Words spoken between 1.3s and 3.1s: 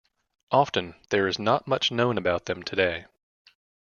not much known about them today.